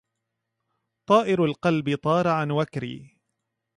طائر 1.07 1.45
القلب 1.45 1.95
طار 2.03 2.27
عن 2.27 2.51
وكري 2.51 3.17